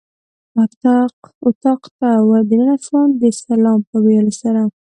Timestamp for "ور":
2.27-2.41